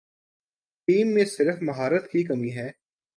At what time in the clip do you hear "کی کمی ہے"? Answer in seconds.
2.11-2.69